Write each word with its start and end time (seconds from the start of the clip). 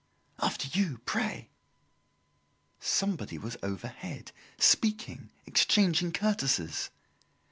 "After 0.39 0.67
you, 0.75 0.97
pray!" 1.05 1.51
Somebody 2.79 3.37
was 3.37 3.55
overhead, 3.61 4.31
speaking, 4.57 5.29
exchanging 5.45 6.11
courtesies. 6.11 6.89